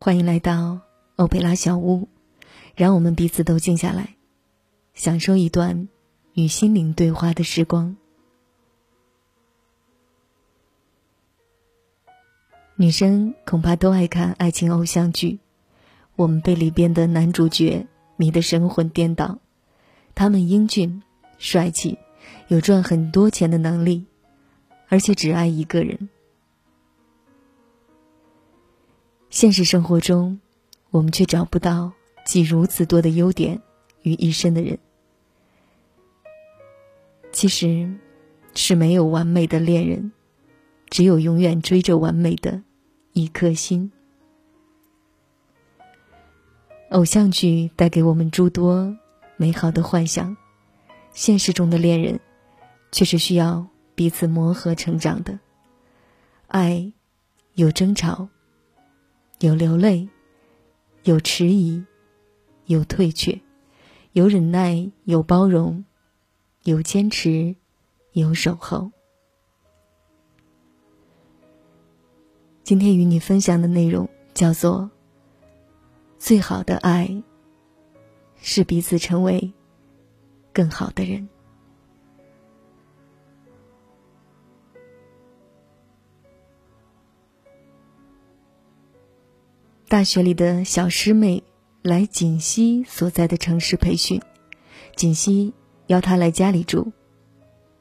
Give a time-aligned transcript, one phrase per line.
[0.00, 0.80] 欢迎来到
[1.16, 2.08] 欧佩拉小屋，
[2.76, 4.14] 让我们彼此都静下来，
[4.94, 5.88] 享受一段
[6.34, 7.96] 与心灵对话的时光。
[12.76, 15.40] 女生恐怕都爱看爱情偶像剧，
[16.14, 17.84] 我们被里边的男主角
[18.16, 19.40] 迷得神魂颠倒，
[20.14, 21.02] 他们英俊、
[21.38, 21.98] 帅气，
[22.46, 24.06] 有赚很多钱的能力，
[24.86, 26.08] 而且只爱一个人。
[29.30, 30.40] 现实生活中，
[30.90, 31.92] 我们却找不到
[32.24, 33.60] 集如此多的优点
[34.02, 34.78] 于一身的人。
[37.30, 37.94] 其实，
[38.54, 40.10] 是没有完美的恋人，
[40.88, 42.62] 只有永远追着完美的
[43.12, 43.92] 一颗心。
[46.90, 48.96] 偶像剧带给我们诸多
[49.36, 50.34] 美好的幻想，
[51.12, 52.18] 现实中的恋人，
[52.90, 55.38] 却是需要彼此磨合成长的。
[56.46, 56.90] 爱，
[57.54, 58.26] 有争吵。
[59.40, 60.08] 有流泪，
[61.04, 61.84] 有迟疑，
[62.66, 63.40] 有退却，
[64.10, 65.84] 有忍耐，有包容，
[66.64, 67.54] 有坚持，
[68.14, 68.90] 有守候。
[72.64, 74.90] 今天与你分享的内容叫做
[76.18, 77.22] “最好的爱，
[78.42, 79.52] 是彼此成为
[80.52, 81.28] 更好的人”。
[89.88, 91.42] 大学里的小师妹
[91.80, 94.20] 来锦溪所在的城市培训，
[94.94, 95.54] 锦溪
[95.86, 96.92] 邀她来家里住。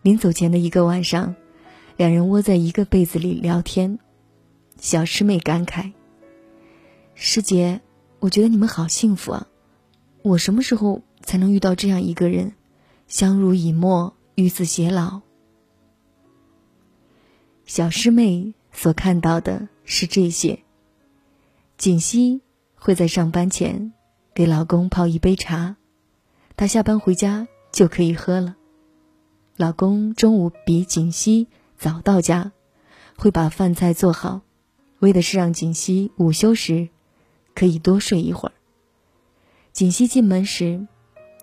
[0.00, 1.36] 临走前的一个晚上，
[1.98, 3.98] 两人窝在一个被子里聊天。
[4.78, 5.92] 小师妹感慨
[7.14, 7.82] ：“师姐，
[8.18, 9.46] 我觉得你们好幸福啊！
[10.22, 12.54] 我什么时候才能遇到这样一个人，
[13.08, 15.20] 相濡以沫，与子偕老？”
[17.66, 20.60] 小师妹所看到的是这些。
[21.80, 22.42] 锦溪
[22.74, 23.94] 会在上班前
[24.34, 25.76] 给老公泡一杯茶，
[26.54, 28.54] 她下班回家就可以喝了。
[29.56, 31.48] 老公中午比锦溪
[31.78, 32.52] 早到家，
[33.16, 34.42] 会把饭菜做好，
[34.98, 36.90] 为的是让锦溪午休时
[37.54, 38.52] 可以多睡一会儿。
[39.72, 40.86] 锦溪进门时，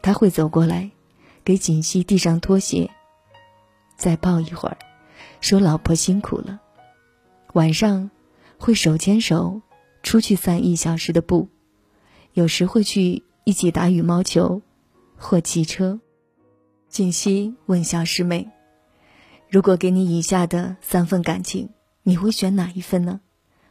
[0.03, 0.91] 他会走过来，
[1.43, 2.91] 给锦溪递上拖鞋，
[3.95, 4.77] 再抱一会儿，
[5.41, 6.61] 说：“老婆辛苦了。”
[7.53, 8.11] 晚上
[8.59, 9.63] 会手牵手。
[10.07, 11.49] 出去散一小时的步，
[12.31, 14.61] 有时会去一起打羽毛球，
[15.17, 15.99] 或骑车。
[16.87, 18.49] 锦溪问小师妹
[19.51, 21.71] ：“如果给你以下的三份感情，
[22.03, 23.19] 你会选哪一份呢？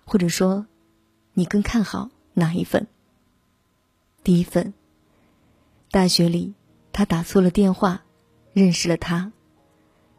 [0.05, 0.67] 或者说，
[1.33, 2.87] 你更看好哪一份？”
[4.23, 4.75] 第一份，
[5.91, 6.53] 大学里
[6.93, 8.05] 他打错了电话，
[8.53, 9.33] 认识了他，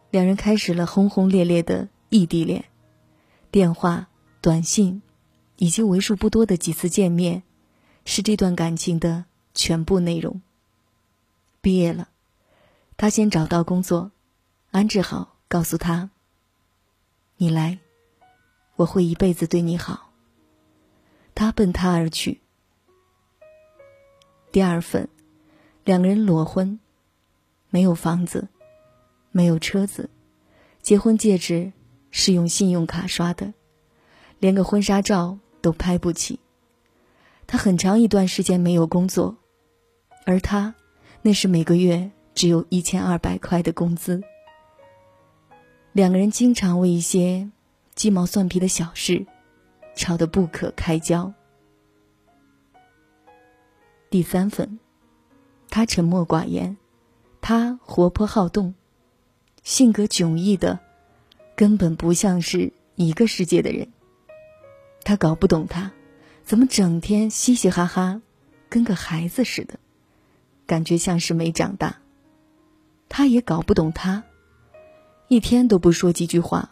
[0.10, 2.66] 两人开始了轰轰烈烈的异地恋，
[3.52, 4.08] 电话、
[4.42, 5.04] 短信。
[5.58, 7.44] 以及为数不多的几次见面，
[8.06, 10.42] 是这段感情的全部内容。
[11.62, 12.10] 毕业了，
[12.96, 14.12] 他先找到工作，
[14.72, 16.12] 安置好，告诉他
[17.38, 17.80] ：“你来，
[18.76, 20.14] 我会一辈子对你好。”
[21.34, 22.42] 他奔他而去。
[24.52, 25.10] 第二份，
[25.84, 26.80] 两个人裸婚，
[27.70, 28.48] 没有房子，
[29.32, 30.10] 没有车子，
[30.82, 31.74] 结婚戒指
[32.12, 33.54] 是用信用卡刷的，
[34.40, 35.40] 连个婚纱照。
[35.68, 36.40] 都拍不起。
[37.46, 39.36] 他很长一段时间没有工作，
[40.26, 40.74] 而他，
[41.22, 44.24] 那是每个月只有一千二百块的工资。
[45.92, 47.50] 两个人经常为一些
[47.96, 49.26] 鸡毛蒜皮的小事
[49.94, 51.34] 吵得不可开交。
[54.10, 54.80] 第三份，
[55.70, 56.78] 他沉默寡言，
[57.42, 58.74] 他活泼好动，
[59.64, 60.80] 性格迥异的，
[61.58, 63.86] 根本不像是一个世界的人。
[65.08, 65.94] 他搞不懂他，
[66.44, 68.22] 怎么整天嘻嘻哈哈，
[68.68, 69.80] 跟个孩子似的，
[70.66, 72.00] 感觉像是没长大。
[73.08, 74.26] 他也搞不懂他，
[75.30, 76.72] 一天都不说几句话，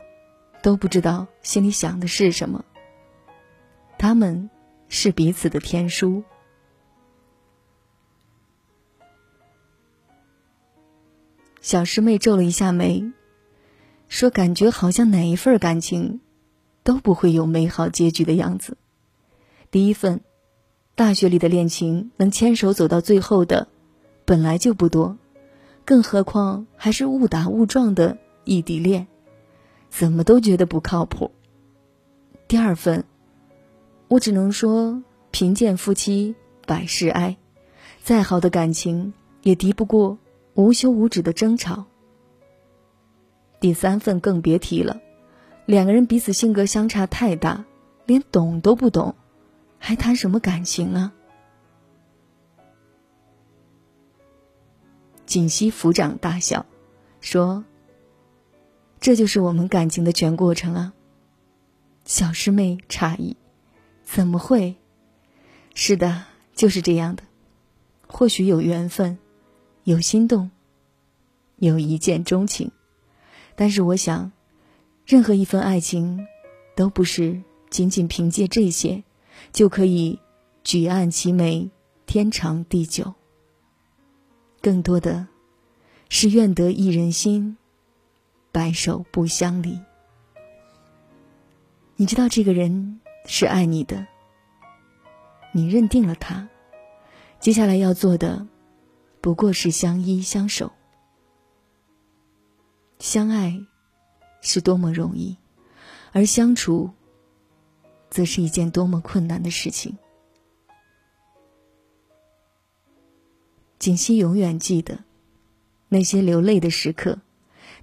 [0.61, 2.65] 都不知道心里想的是什么。
[3.97, 4.49] 他们
[4.89, 6.21] 是彼此的天书。
[11.61, 13.13] 小师妹皱了一下眉，
[14.09, 16.19] 说：“感觉好像哪一份感情。”
[16.85, 18.77] 都不会有美好结局的样子。
[19.71, 20.21] 第一份，
[20.93, 23.67] 大学里的恋情能牵手走到最后的，
[24.23, 25.17] 本来就不多，
[25.83, 29.07] 更何况还是误打误撞的异地恋，
[29.89, 31.31] 怎么都觉得不靠谱。
[32.47, 33.03] 第二份，
[34.07, 35.01] 我只能说
[35.31, 36.35] 贫贱夫妻
[36.67, 37.35] 百事哀，
[38.03, 39.11] 再好的感情
[39.41, 40.19] 也敌不过
[40.53, 41.83] 无休无止的争吵。
[43.59, 45.01] 第三份更别提了。
[45.65, 47.65] 两个人彼此性格相差太大，
[48.05, 49.15] 连懂都不懂，
[49.79, 51.11] 还谈什么感情啊？
[55.25, 56.65] 锦溪抚掌大笑，
[57.19, 57.65] 说
[59.01, 60.93] ：“这就是我们感情的全过程啊。”
[62.05, 63.35] 小师妹诧异
[64.05, 64.75] ：“怎么会？
[65.73, 67.23] 是的，就是这样的。
[68.07, 69.17] 或许有缘分，
[69.83, 70.51] 有心动，
[71.57, 72.71] 有一见钟情，
[73.55, 74.31] 但是我想，
[75.05, 76.25] 任何一份爱情，
[76.75, 79.03] 都不是仅仅凭借这些，
[79.51, 80.19] 就可以
[80.63, 81.69] 举案齐眉，
[82.05, 83.13] 天长地久。”
[84.61, 85.27] 更多的，
[86.09, 87.55] 是愿得一人心，
[88.51, 89.79] 白首不相离。
[91.97, 94.07] 你知道这个人是爱你的，
[95.53, 96.49] 你认定了他，
[97.39, 98.47] 接下来要做的，
[99.21, 100.71] 不过是相依相守。
[102.97, 103.61] 相爱
[104.45, 105.37] 是多么容易，
[106.11, 106.91] 而相处，
[108.11, 109.97] 则是一件多么困难的事情。
[113.79, 114.99] 锦溪永远记得
[115.89, 117.19] 那些流泪的时刻，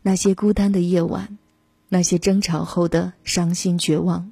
[0.03, 1.37] 那些孤单的夜晚，
[1.89, 4.31] 那些争吵后的伤心绝望。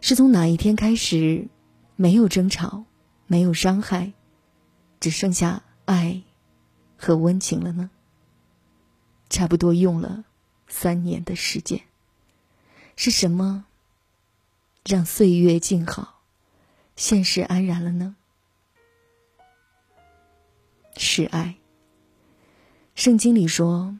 [0.00, 1.48] 是从哪一天开始，
[1.96, 2.84] 没有争吵，
[3.26, 4.12] 没有伤害，
[5.00, 6.22] 只剩下爱
[6.96, 7.90] 和温情了呢？
[9.28, 10.24] 差不多用了
[10.70, 11.82] 三年的时间。
[12.96, 13.66] 是什么
[14.86, 16.22] 让岁月静好，
[16.96, 18.16] 现实安然了呢？
[20.96, 21.56] 是爱。
[22.94, 23.98] 圣经里说：“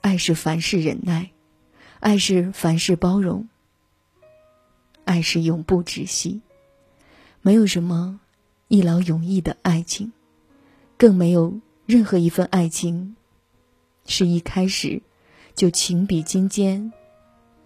[0.00, 1.32] 爱是凡事忍耐，
[2.00, 3.48] 爱是凡事包容，
[5.04, 6.42] 爱是永不止息。”
[7.42, 8.20] 没有什么
[8.68, 10.14] 一劳永逸的爱情，
[10.96, 13.16] 更没有任何一份爱情
[14.06, 15.00] 是一开始
[15.54, 16.92] 就情比金坚、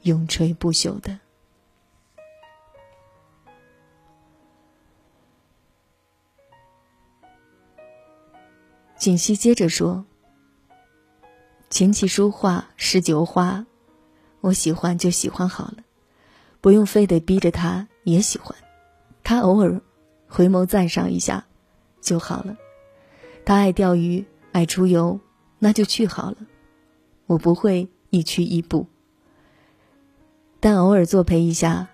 [0.03, 1.19] 永垂不朽的。
[8.97, 10.05] 锦溪接着说
[11.71, 13.65] ：“琴棋书画诗酒花，
[14.41, 15.77] 我喜欢就喜欢好了，
[16.61, 18.57] 不用非得逼着他也喜欢。
[19.23, 19.81] 他偶尔
[20.27, 21.47] 回眸赞赏一下
[22.01, 22.57] 就好了。
[23.45, 25.19] 他爱钓鱼爱出游，
[25.59, 26.37] 那就去好了。
[27.27, 28.87] 我不会一去一步，
[30.61, 31.89] 但偶尔作陪一下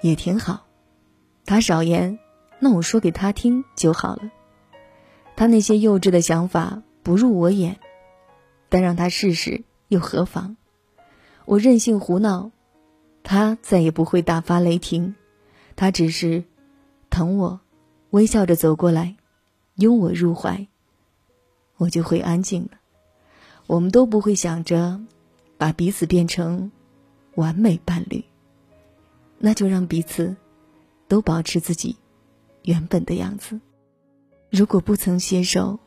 [0.00, 0.66] 也挺好。
[1.44, 2.18] 他少言，
[2.58, 4.30] 那我说给他听就好了。”
[5.36, 7.78] 他那些幼稚的想法不入我眼，
[8.68, 10.56] 但让他试试又何妨？
[11.44, 12.50] 我任性胡闹，
[13.22, 15.14] 他再也不会大发雷霆。
[15.76, 16.42] 他只是
[17.08, 17.60] 疼我，
[18.10, 19.14] 微笑着走过来，
[19.76, 20.66] 拥我入怀，
[21.76, 22.77] 我就会安静了。
[23.68, 24.98] 我们都不会想着
[25.58, 26.72] 把彼此变成
[27.34, 28.24] 完美伴侣，
[29.38, 30.34] 那就让彼此
[31.06, 31.96] 都保持自己
[32.62, 33.60] 原本的样子。
[34.48, 35.78] 如果不曾携手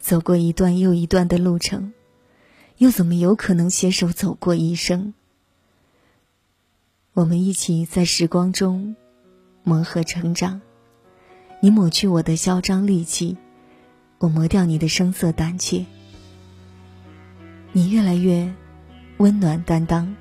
[0.00, 1.92] 走过一段又一段的路程，
[2.78, 5.14] 又怎么有可能携手走过一生？
[7.12, 8.96] 我们一起在时光中
[9.62, 10.60] 磨合成长，
[11.60, 13.36] 你抹去我的嚣张戾气，
[14.18, 15.86] 我磨掉你的声色胆怯。
[17.72, 18.52] 你越来越
[19.18, 20.14] 温暖担当，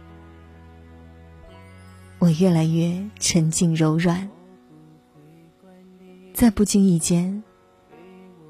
[2.20, 4.30] 我越来越沉静柔软，
[6.34, 7.44] 在不经意间。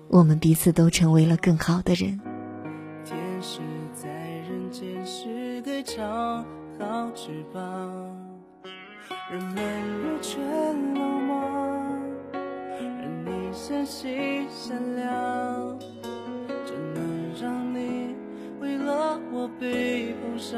[0.09, 2.19] 我们彼此都成为了更好的人。
[3.05, 3.59] 天使
[3.93, 6.45] 在人间是对长
[6.79, 7.63] 好翅膀，
[9.31, 11.33] 人们若却落寞，
[12.33, 15.79] 而你纤细善良，
[19.39, 20.57] 我被碰伤？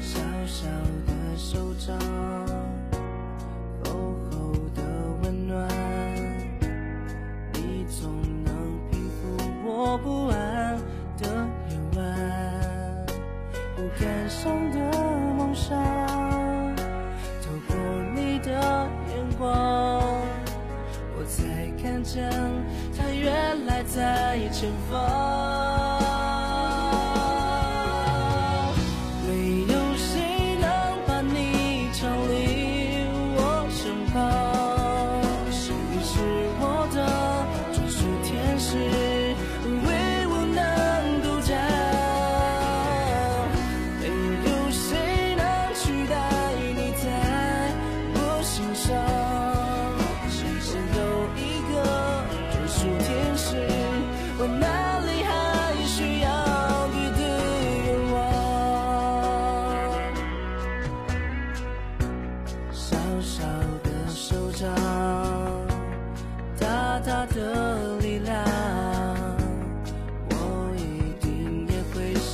[0.00, 0.66] 小小
[1.06, 2.55] 的手掌。
[23.86, 25.65] 在前方。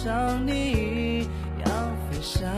[0.05, 1.29] 像你一
[1.61, 2.51] 样飞翔，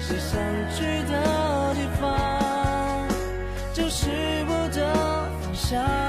[0.00, 0.40] 是想
[0.74, 3.06] 去的地方，
[3.74, 4.08] 就是
[4.48, 4.94] 我的
[5.42, 6.01] 方向。